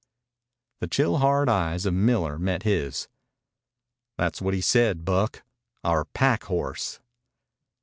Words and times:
The 0.79 0.87
chill, 0.87 1.17
hard 1.19 1.47
eyes 1.47 1.85
of 1.85 1.93
Miller 1.93 2.39
met 2.39 2.63
his. 2.63 3.07
"That's 4.17 4.41
what 4.41 4.55
he 4.55 4.59
said, 4.61 5.05
Buck 5.05 5.43
our 5.83 6.05
pack 6.05 6.45
horse." 6.45 6.99